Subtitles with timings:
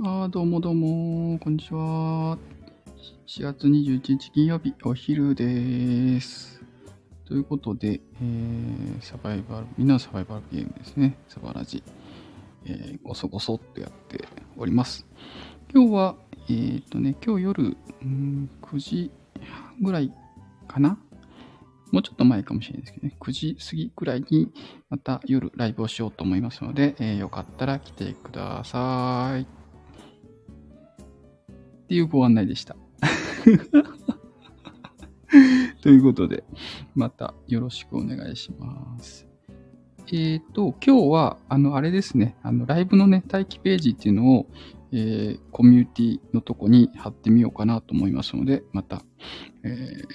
[0.00, 2.38] あどうもどうも、こんにちは。
[3.26, 6.62] 4月21日金曜日、お昼です。
[7.26, 11.18] ということで、えー、サバイバル、みんなのサバイバルゲームですね。
[11.28, 11.84] サバラジ。
[12.64, 15.06] えー、ごそごそっとやっております。
[15.72, 16.16] 今日は、
[16.48, 17.76] えっ、とね、今日夜、
[18.62, 19.10] 9時
[19.80, 20.12] ぐらい
[20.66, 20.98] かな
[21.92, 24.50] もうちょっと前かもしれないですけどね、9時過ぎくらいに
[24.88, 29.61] また夜ライブをしようと思いますので、えー、よかったら来てください。
[31.92, 32.74] っていうご案内でした。
[35.82, 36.42] ということで、
[36.94, 39.28] またよろしくお願いします。
[40.06, 44.46] えっ、ー、と、今日は、あの、あれですね、あの、ライブのね、待機ページっていうのを、
[44.90, 49.02] えー、コミュニティのとこに貼ってみようかなと思いますので、また、
[49.62, 49.68] え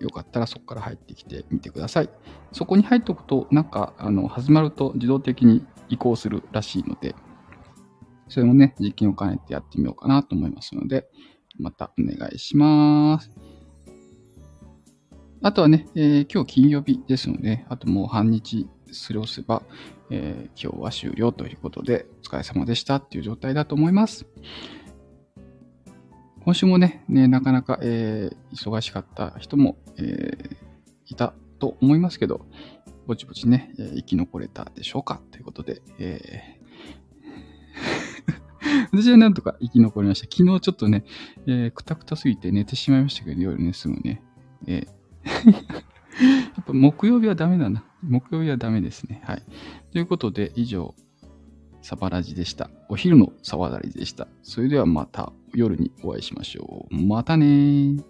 [0.00, 2.10] ー、よかったらそこから入ってきてみてください。
[2.50, 7.14] そこに入っておくと、なんか、あの、始まると自動的に移行するらしいので、
[8.30, 11.06] それもね、実験を兼ねてやってみようかなと思いますので、
[11.58, 13.30] またお願いします。
[15.42, 18.68] あとはね、えー、今日金曜日ですので、あともう半日
[19.08, 19.62] 過ごせば、
[20.10, 24.26] えー、今日は終了ということで、お疲れ様でしたっていう状態だと思います。
[26.44, 30.36] 今週もね、ねなかなか、えー、忙しかった人も、え、
[31.06, 32.46] いたと思いますけど、
[33.06, 36.59] ぼちぼちね、え、生き残れたでしょうかということで、え、
[38.92, 40.24] 私はなんとか生き残りました。
[40.24, 41.04] 昨日ちょっとね、
[41.46, 44.22] えー、くたくたすぎて寝てしまいましたけど、夜ね、すぐね。
[44.66, 45.00] えー
[46.20, 47.84] やっぱ木曜日はダメだな。
[48.02, 49.22] 木曜日はダメですね。
[49.24, 49.42] はい。
[49.92, 50.94] ということで、以上、
[51.82, 52.70] サバラジでした。
[52.88, 54.28] お昼のサバラジでした。
[54.42, 56.94] それではまた夜にお会いしましょう。
[56.94, 58.04] またねー